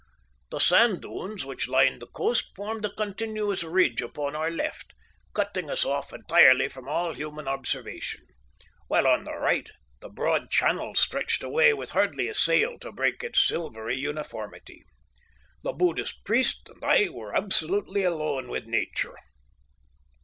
The 0.49 0.57
sand 0.57 1.03
dunes 1.03 1.45
which 1.45 1.67
lined 1.67 2.01
the 2.01 2.07
coast 2.07 2.55
formed 2.55 2.83
a 2.85 2.89
continuous 2.89 3.63
ridge 3.63 4.01
upon 4.01 4.35
our 4.35 4.49
left, 4.49 4.93
cutting 5.31 5.69
us 5.69 5.85
off 5.85 6.11
entirely 6.11 6.69
from 6.69 6.89
all 6.89 7.13
human 7.13 7.47
observation, 7.47 8.21
while 8.87 9.05
on 9.05 9.25
the 9.25 9.35
right 9.37 9.69
the 9.99 10.09
broad 10.09 10.49
Channel 10.49 10.95
stretched 10.95 11.43
away 11.43 11.71
with 11.73 11.91
hardly 11.91 12.27
a 12.27 12.33
sail 12.33 12.79
to 12.79 12.91
break 12.91 13.23
its 13.23 13.45
silvery 13.47 13.95
uniformity. 13.95 14.83
The 15.61 15.71
Buddhist 15.73 16.25
priest 16.25 16.67
and 16.69 16.83
I 16.83 17.09
were 17.09 17.35
absolutely 17.37 18.01
alone 18.03 18.47
with 18.47 18.65
Nature. 18.65 19.15